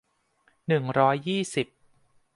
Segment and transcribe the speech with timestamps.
[0.67, 1.67] หนึ่งร้อยยี่สิบ